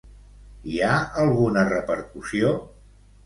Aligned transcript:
Hi 0.75 0.79
ha 0.85 0.93
alguna 1.25 1.65
repercussió? 1.69 2.55